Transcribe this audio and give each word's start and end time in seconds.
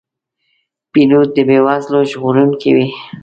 پیلوټ 0.91 1.27
د 1.35 1.37
بې 1.47 1.57
وزلو 1.65 1.99
ژغورونکی 2.11 2.71
وي. 2.75 2.87